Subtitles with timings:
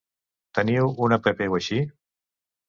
[0.59, 1.79] Teniu una app o així?